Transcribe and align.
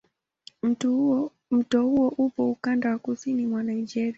Mto 0.61 1.81
huo 1.83 2.07
upo 2.17 2.51
ukanda 2.51 2.89
wa 2.91 2.99
kusini 2.99 3.47
mwa 3.47 3.63
Nigeria. 3.63 4.09